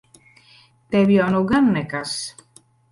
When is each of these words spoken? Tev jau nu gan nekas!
Tev 0.95 1.13
jau 1.19 1.29
nu 1.37 1.45
gan 1.53 1.71
nekas! 1.77 2.13